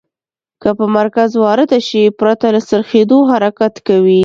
[0.61, 4.19] که په مرکز وارده شي پرته له څرخیدو حرکت کوي.